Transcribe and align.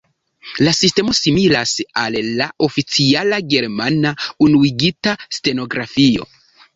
La 0.67 0.71
sistemo 0.75 1.11
similas 1.17 1.73
al 2.03 2.15
la 2.39 2.47
oficiala 2.67 3.39
Germana 3.55 4.15
Unuigita 4.47 5.15
Stenografio. 5.39 6.27